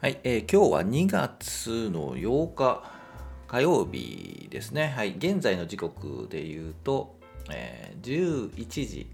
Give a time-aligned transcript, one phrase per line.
[0.00, 2.90] はい、えー今日は2月の8日
[3.46, 4.94] 火曜日ですね。
[4.96, 7.18] はい、現在の時刻で言うと、
[7.52, 9.10] えー11時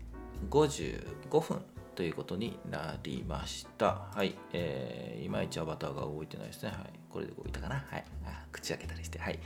[0.49, 1.61] 55分
[1.97, 4.03] ということになりました。
[4.15, 6.69] はい、えーいまいちアバターが動いてないですね。
[6.69, 6.79] はい、
[7.11, 7.85] これで動いたかな。
[7.91, 9.19] はい、あ口開けたりして。
[9.19, 9.41] はい。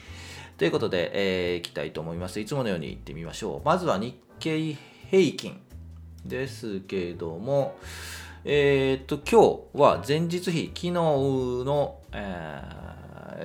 [0.58, 2.38] ということで、えーいきたいと思います。
[2.38, 3.66] いつものように行ってみましょう。
[3.66, 4.76] まずは日経
[5.10, 5.58] 平均
[6.22, 7.78] ですけども、
[8.44, 12.80] えーっと、今日は前日比、昨日の、えー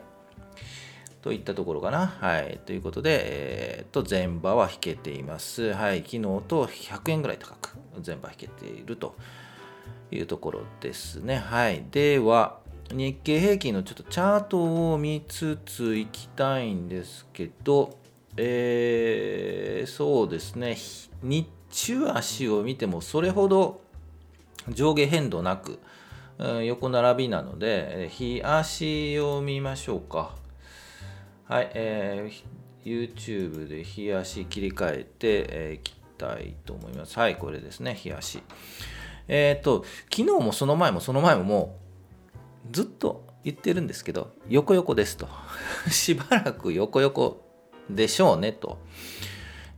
[1.25, 2.05] といったところかな。
[2.05, 2.59] はい。
[2.67, 5.73] ということで、えー、と、前場は引けています。
[5.73, 6.01] はい。
[6.01, 7.75] 昨日と100円ぐらい高く、
[8.05, 9.15] 前場引けていると
[10.11, 11.37] いうところですね。
[11.37, 11.83] はい。
[11.89, 12.59] では、
[12.91, 17.97] 日経平均のちょっとチャートを見つついきたいんですけど、
[18.37, 20.77] えーそうですね。
[21.23, 23.81] 日中足を見てもそれほど
[24.69, 25.79] 上下変動なく、
[26.37, 30.44] うん横並びなので、日足を見ましょうか。
[31.47, 37.19] はい、えー YouTube で日足切り替えて、えーいきたいと思います。
[37.19, 38.41] はい、これですね、日足。
[39.27, 41.77] えっ、と、昨日もその前もその前もも
[42.67, 45.27] うずっと言ってるんですけど、横横ですと。
[45.89, 47.43] しばらく横横
[47.89, 48.79] でしょうねと。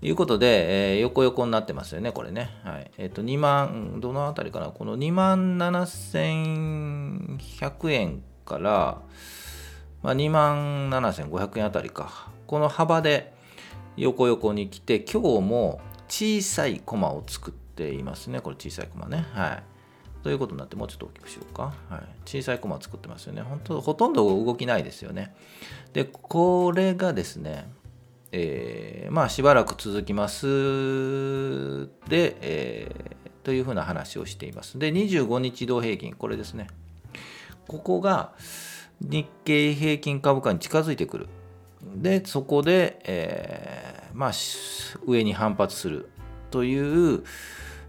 [0.01, 2.49] いうことで、えー横横になってますよね、これね。
[2.63, 2.91] はい。
[2.97, 9.01] えっ、と、2万、どのあたりかな、この2万7100円から、
[10.03, 12.29] まあ、2万7500円あたりか。
[12.45, 13.33] この幅で
[13.97, 18.39] 横横に来て、今日も小さいコマを作っていますね。
[18.39, 19.25] これ小さいコマね。
[19.33, 19.63] はい。
[20.23, 21.73] ということになって、もうちょっと大きくしようか。
[21.89, 23.41] はい、小さいコマ作ってますよね。
[23.41, 25.35] 本当ほとんど動きないですよね。
[25.93, 27.69] で、これがですね、
[28.31, 30.45] えーまあしばらく続きます
[32.09, 33.17] で、えー
[33.47, 34.77] というふうな話をしています。
[34.77, 36.67] で、25日移動平均、これですね。
[37.65, 38.33] ここが
[39.01, 41.27] 日経平均株価に近づいてくる。
[41.95, 44.31] で、そこで、えーまあ、
[45.05, 46.09] 上に反発する
[46.49, 47.23] という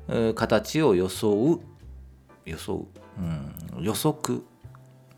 [0.09, 1.61] えー形を装う、
[2.47, 2.87] 装
[3.19, 4.43] う、うん、予測、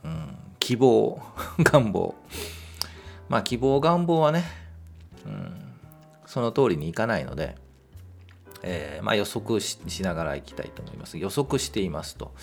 [0.03, 1.23] うん、希望、
[1.63, 2.15] 願望。
[3.29, 4.45] まあ、希望、願望はね、
[5.25, 5.75] うん、
[6.27, 7.57] その通りにいかないので、
[8.63, 11.19] えーまあ、予測ししながらいきたいと思います。
[11.19, 12.35] 予測していますと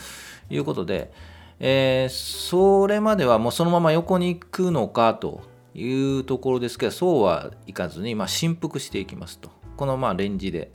[0.50, 1.12] いうことで、
[1.60, 2.14] えー
[2.50, 5.42] それまではもうそのまま横に行くのかと
[5.74, 9.50] いうところですけど、そうはいかずに、まあ、振幅していきますと。
[9.76, 10.72] このまあレンジで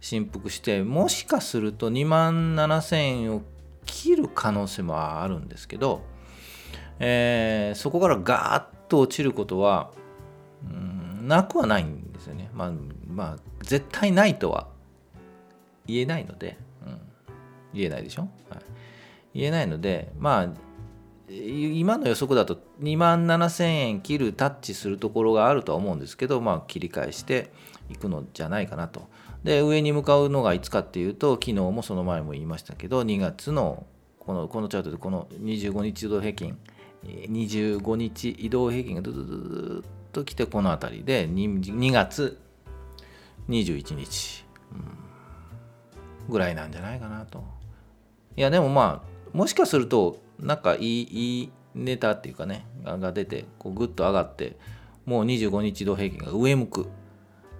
[0.00, 3.42] 振幅して、もしかすると2万7000円を
[3.86, 6.02] 切る可能性もあるんですけど、
[6.98, 9.90] えーそこからガーッと落ちることは、
[10.64, 12.50] うんなくはないんですよね。
[12.52, 12.72] まあ、
[13.08, 14.68] まあ、絶対ないとは
[15.86, 17.00] 言えないので、うん、
[17.72, 18.60] 言えないでしょ、はい、
[19.34, 20.48] 言えないので、まあ、
[21.28, 27.50] 今の予測だと2万7000円切るタッチするところがあるとは思うんですけど、まあ、切り返して
[27.90, 29.08] いくのじゃないかなと。
[29.42, 33.86] で、上に向かうのがいつかっていうと、昨日もその前も言いましたけど、2月の
[34.20, 36.58] このこのチャートでこの25日移動平均、
[37.04, 42.38] 25日移動平均がドゥドゥドゥドゥっと来て、この辺りで 2, 2月
[43.48, 45.04] 21日、うん
[46.28, 47.44] ぐらいなんじゃないかなと。
[48.36, 54.56] いや、でもまあ、もしかすると、なんかいいいいネタっていうかね、が出て、こうグッと上がって、
[55.04, 56.86] もう25日移動平均が上向く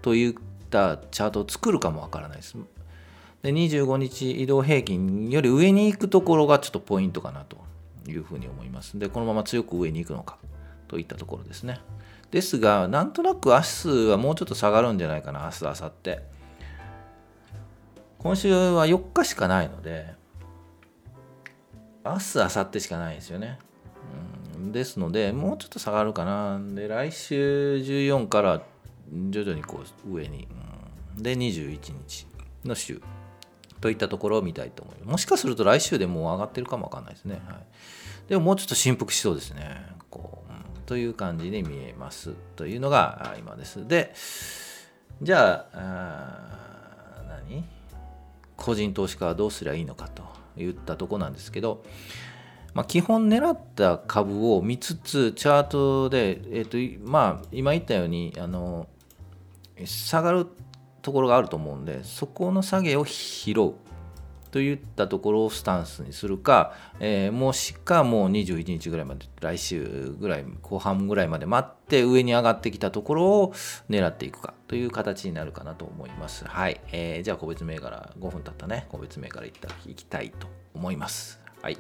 [0.01, 0.35] といっ
[0.71, 2.57] たチャートを作るかもわからないです。
[3.43, 7.57] で、25日移動平均より上に行くところがちょっとポイントかなと
[8.07, 8.97] いうふうに思います。
[8.97, 10.39] で、このまま強く上に行くのか
[10.87, 11.81] といったところですね。
[12.31, 16.19] ですが、なんとなく明日はもうちょっと下がるんじゃないかな、明日、明後日。
[18.19, 20.15] 今週は4日しかないので、
[22.05, 23.59] 明日、明後日しかないですよね。
[24.57, 26.61] うん、ですので、もうちょっと下がるかな。
[26.75, 28.63] で、来週14から
[29.31, 30.49] 徐々にこう上に。
[30.51, 30.65] うん
[31.17, 32.27] で、21日
[32.65, 33.01] の週
[33.81, 35.11] といったところを見たいと思います。
[35.13, 37.41] もしかすると来週でもう上がってるかもわかんないですね。
[37.47, 37.67] はい、
[38.29, 39.87] でももうちょっと振幅しそうですね。
[40.11, 43.87] こううんという感じで見えますというのが今です。
[43.87, 44.13] で、
[45.23, 45.79] じゃあ、
[47.19, 47.65] あ何？
[48.57, 50.25] 個人投資家はどうすりゃいいのかと
[50.57, 51.85] 言ったとこなんですけど、
[52.75, 58.89] まあ、基本狙った株を見つつチャートで、えーとまあ、今言ったようにあの
[59.85, 60.47] 下がる
[61.03, 63.75] ところがあると思うんでそこの下げを拾う。
[64.55, 73.53] といったところをスタンスにするか、えー、もしかもう21日ぐらいまで来週ぐらい後半ぐらいまで待って上に上がってきたところを
[73.91, 76.45] 狙っていくかという形になるかなと思います。
[76.45, 78.87] はい、えー、じゃあ個別銘柄5分経ったね。
[78.91, 81.41] 個別銘柄いったいきたいと思います。
[81.61, 81.77] はい。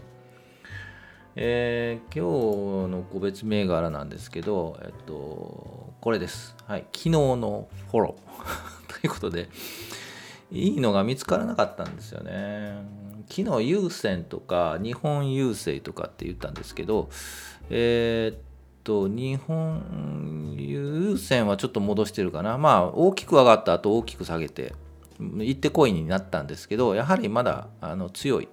[1.37, 6.57] えー、今日の個別銘柄なんですけど、えっと、これです。
[6.67, 8.99] はい、昨日のフォロー。
[9.01, 9.49] ということで、
[10.51, 12.77] いいのが見つからなかったんですよね。
[13.29, 17.09] 昨日優先とか日本郵政とかって言ったんですけど、
[17.71, 18.39] えー、っ
[18.85, 22.59] と、日本郵船はちょっと戻してるかな。
[22.59, 24.75] まあ、大きく上がった後大きく下げて、
[25.19, 28.49] 行ってこいになったんですけど、やはりまだあの強い、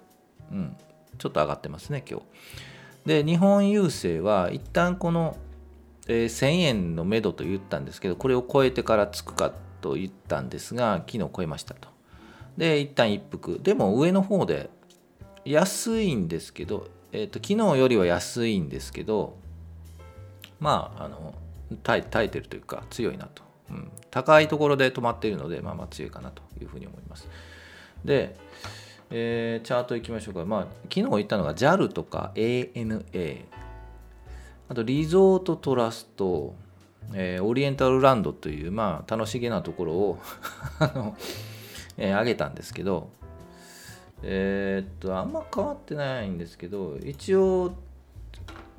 [0.51, 0.77] うん、
[1.17, 2.25] ちょっと上がってますね、今日。
[3.05, 5.35] で日本郵政は一旦この、
[6.07, 11.89] えー、1000円のめどと言ったんですけどこれを超えてからつくかと言ったんですが昨日超えましたと。
[12.57, 13.59] で一旦一服。
[13.61, 14.69] でも上の方で
[15.45, 19.35] 安いんですけど、えーと、昨日よりは安いんですけど
[20.59, 21.33] まああの
[21.83, 27.27] 耐えてるというか強いなと、うん、高いところで止まっているのでまあまあ強いかなというふうに思います。
[28.05, 28.35] で
[29.13, 30.45] えー、チャートいきましょうか。
[30.45, 33.45] まあ、昨日言ったのが JAL とか ANA、
[34.69, 36.55] あとリゾートトラスト、
[37.13, 40.19] えー、オリエンタルランドという、まあ、楽しげなところを
[40.80, 41.18] あの、
[41.98, 43.09] えー、上げたんですけど、
[44.24, 47.75] えー、っと、あんま変わってないんですけど、一応、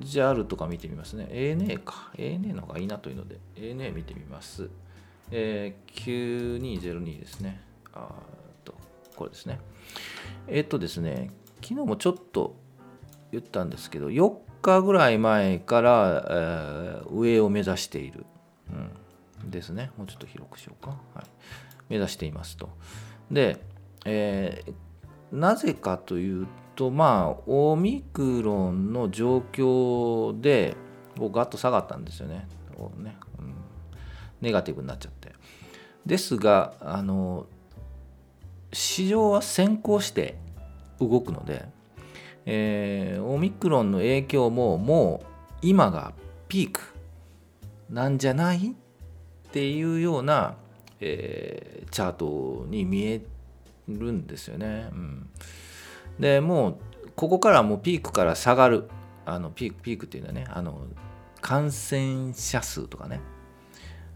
[0.01, 1.27] JAL とか見てみますね。
[1.31, 2.11] ANA か。
[2.15, 4.69] ANA の方がいいなというので、ANA 見てみます。
[5.31, 7.61] えー、9202ですね。
[7.93, 8.09] あ
[8.63, 8.73] と、
[9.15, 9.59] これですね。
[10.47, 11.31] えっとですね、
[11.61, 12.55] 昨日もちょっと
[13.31, 18.25] 言ったんですけど、4日ぐらい前から、えー、上を目指している、
[19.43, 19.91] うん、ですね。
[19.97, 20.91] もうちょっと広くしようか。
[21.13, 21.25] はい、
[21.89, 22.69] 目指していますと。
[23.31, 23.59] で、
[24.05, 30.75] えー、なぜかというと、まあ、オミクロンの状況で、
[31.17, 32.47] ガッと下がったんですよね。
[32.97, 33.53] ねうん、
[34.41, 35.33] ネガティブになっちゃって。
[36.05, 37.45] ですが、あの
[38.73, 40.37] 市場は先行して
[40.99, 41.65] 動くので、
[42.45, 45.25] えー、オミクロンの影響ももう
[45.61, 46.13] 今が
[46.47, 46.81] ピーク
[47.89, 48.75] なんじゃない
[49.47, 50.55] っていうような、
[50.99, 53.21] えー、チャートに見え
[53.87, 54.89] るんですよね。
[54.91, 55.29] うん、
[56.19, 56.77] でもう
[57.15, 58.89] ここからもうピークから下がる。
[59.25, 60.81] あのピークピークっていうのはねあの
[61.39, 63.21] 感染者数とかね。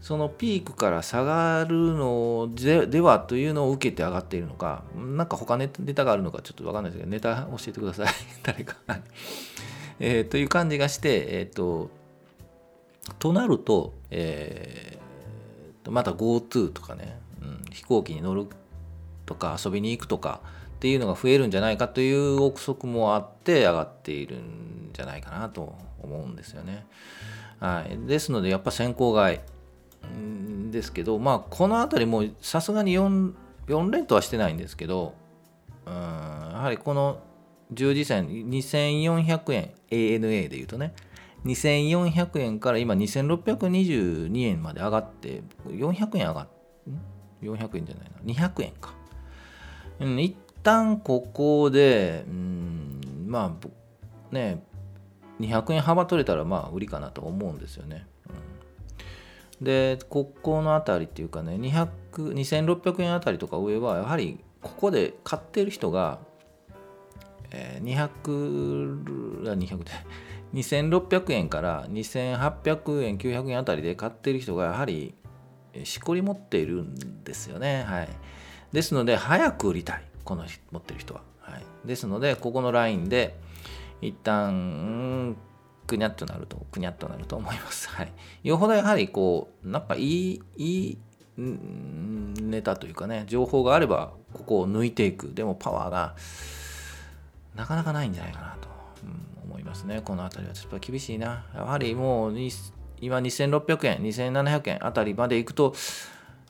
[0.08, 8.08] そのピークから下がるのではというのを受けて上がっているのか、何か他ネタがあるのかちょっと分かんないですけど、ネタ教えてください。
[8.42, 8.76] 誰か
[10.00, 11.90] えー、という感じがして、えっ、ー、と、
[13.18, 18.46] となると、えー、また GoTo とかね、うん、飛行機に乗る
[19.26, 20.40] とか遊びに行くとか
[20.76, 26.86] っていうのが増えるんじゃないかという憶測もあって上がっているんじゃないかなと思うんですよね。
[27.60, 29.57] はい、ですのでやっぱ先行買い
[30.70, 33.32] ですけど、まあ、この辺りもさすがに 4,
[33.66, 35.14] 4連投はしてないんですけど、
[35.86, 37.20] うん、やはりこの
[37.72, 40.94] 十字線2400円 ANA でいうとね
[41.44, 46.58] 2400円から今2622円まで上がって400円上がって
[47.42, 48.48] 400円じゃないな。
[48.48, 48.94] 200円か、
[50.00, 54.62] うん、一旦ここで、うん、まあね
[55.40, 58.06] 200円幅取れたらまあ売りかなと思うんですよね。
[59.60, 66.18] でここの辺りっていうかね200 2600円あたりとか上はやはりここで買ってる人が、
[67.50, 69.90] えー、200 200で
[70.54, 75.14] 2600円から2800円900円あたりで買ってる人がやはり
[75.84, 77.84] しこり持っているんですよね。
[77.86, 78.08] はい。
[78.72, 80.02] ですので早く売りたい。
[80.24, 83.38] この持ってる人は、はい、ですのでここのラインで
[84.02, 85.36] 一旦
[85.88, 87.88] くにゃっとなると、くにゃっとなると思います。
[87.90, 88.12] はい。
[88.44, 90.98] よほどやはりこう、なんかいい、いい
[91.38, 95.32] ネタというかね、情報があれば、ここを抜いていく。
[95.32, 96.14] でもパワーが
[97.56, 98.68] なかなかないんじゃないかなと、
[99.02, 100.02] うん、思いますね。
[100.04, 101.46] この辺りはちょっと厳しいな。
[101.54, 102.34] やはりもう、
[103.00, 105.74] 今2600円、2700円あたりまでいくと、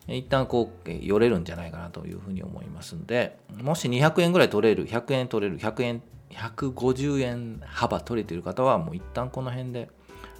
[0.08, 9.88] 一旦こう、寄れるんじゃないかなというふうに思いますんで、もし200円ぐらい取れる、100円取れる、100円150円幅取れている方はもう一旦この辺で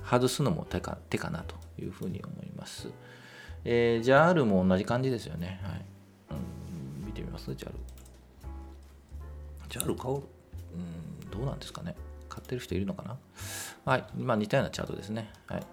[0.08, 2.88] 外すのも手か手かなというふうに思います。
[3.64, 5.60] えー、JAL も同じ感じですよね。
[5.62, 5.84] はい
[6.30, 7.72] うん、見てみます ?JAL。
[9.68, 11.94] JAL 買う、うん、どうなんですかね？
[12.28, 13.16] 買ってる人いるのかな？
[13.84, 14.04] はい。
[14.16, 15.30] まあ似たようなチャートですね。
[15.46, 15.66] はい。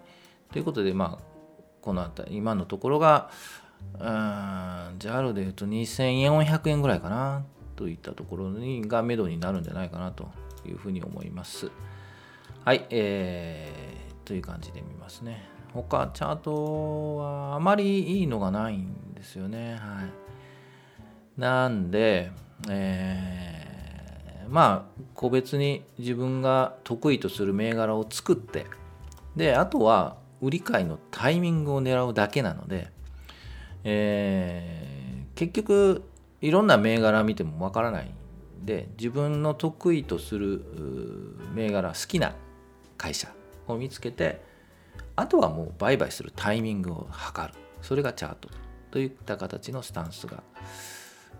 [0.52, 1.24] ということで、まあ、
[1.80, 3.30] この辺り、今のところが、
[3.98, 4.06] うん、
[4.98, 7.44] JAL で言うと2400円ぐらいかな。
[7.76, 10.28] といったところにが目処になるんじゃないかなと
[10.66, 11.70] いうふうに思います。
[12.64, 15.48] はい、えー、という感じで見ますね。
[15.72, 19.74] 他、チャートはあまりいいのがないんですよね。
[19.74, 21.40] はい。
[21.40, 22.32] なんで、
[22.68, 28.66] えー、まあ、個別に自分が得意とする銘柄を作って、
[29.36, 32.88] で、あとは売り買いのタイミングを狙うだけなので、
[33.84, 36.02] えー、結局
[36.40, 40.64] いろんな銘柄見てもわからないんで自分の得意とする
[41.54, 42.34] 銘柄好きな
[42.96, 43.28] 会社
[43.68, 44.42] を見つけて
[45.14, 48.48] あとはもう売買するタイミングを測るそれがチャート
[48.90, 50.42] といった形のスタンスが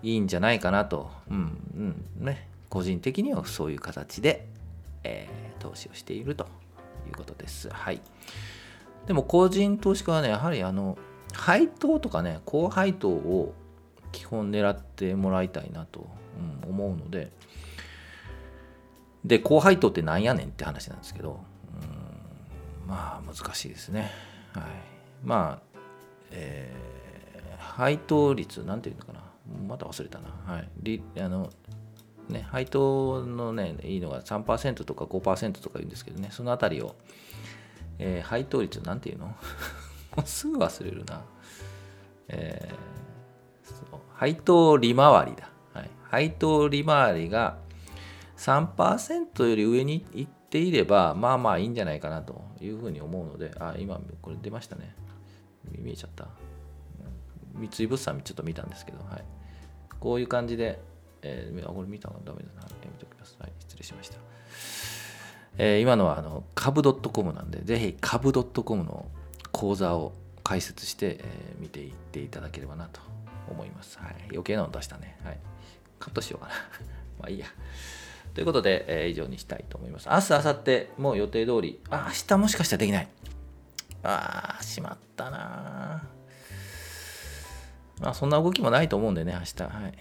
[0.03, 4.47] いいんじゃないかなと、うんうんね、個人的にはそういう形で、
[5.05, 6.45] えー、投資をしていると
[7.07, 7.69] いうことです。
[7.71, 8.01] はい。
[9.07, 10.99] でも個人投資家はね、やはりあの、
[11.33, 13.55] 配当とかね、高配当を
[14.17, 16.09] 基本狙ってもらいたいなと、
[16.65, 17.31] うん、思うので、
[19.27, 21.41] で、高配当ってなんやねんって話なんですけど、
[22.83, 24.11] うん、まあ難しいですね。
[24.55, 24.65] はい。
[25.23, 25.79] まあ、
[26.31, 29.21] えー、配当率、なんていうのかな、
[29.69, 30.31] また忘れたな。
[30.47, 31.03] はい。
[31.21, 31.51] あの
[32.31, 36.97] ね、配当のね、いいのが3%とか5%とか言うんですけどね、そのあたりを、
[37.99, 39.27] えー、配当率なんていうの？
[40.17, 41.23] もうすぐ忘れるな。
[42.29, 42.75] えー、
[44.17, 45.51] 配当利回りだ。
[45.75, 47.59] はい、配当利回りが
[48.39, 54.95] 3%より上にいっていれば、まあまあいいんじゃないかなというふうに思うので、あ、今これ出ましたね。
[55.79, 56.29] 見えちゃった。
[57.55, 59.25] 三井物産ちょっと見たんですけど、はい、
[59.99, 60.79] こういう感じで、
[61.23, 62.63] えー、これ見たのダメだな。
[62.63, 63.37] やめておきます。
[63.39, 64.19] はい、失礼しました。
[65.59, 69.07] えー、今のはあの株 .com なんで、ぜひ株 .com の
[69.53, 73.01] 講座を解説して、えー、見ていっていただければなと
[73.51, 73.99] 思います。
[73.99, 75.19] はい、余計なの出したね。
[75.25, 75.39] はい、
[75.99, 76.55] カットしようかな。
[77.21, 77.47] まあいいや。
[78.35, 80.09] ということで、えー、以上にしたいと思います。
[80.11, 83.09] 明日、明後日、もう予定通り、あ、明日もしかしたらできない。
[84.03, 86.07] ああ、しまったな
[88.01, 89.63] まあ、そんな動きもないと思うんでね、明日。
[89.63, 89.93] はい。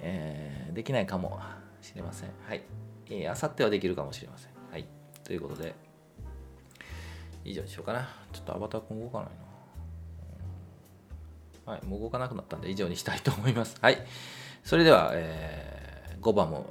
[0.00, 1.40] えー、できないかも
[1.80, 2.30] しれません。
[2.46, 2.62] はい。
[3.06, 4.50] えー、明後日はできるかもしれません。
[4.70, 4.86] はい。
[5.22, 5.74] ということで、
[7.44, 8.08] 以上にしようかな。
[8.32, 9.53] ちょっとアバター君動かないな。
[11.66, 13.76] はい、もう動かなくなったんで以上にしたいと思います。
[13.80, 13.98] はい。
[14.64, 16.66] それでは、えー、5番も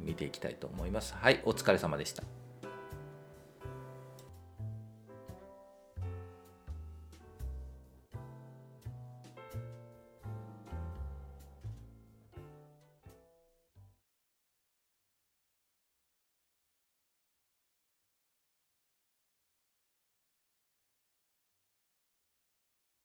[0.00, 1.14] 見ていきたいと思います。
[1.14, 2.22] はい、お疲れ様でした。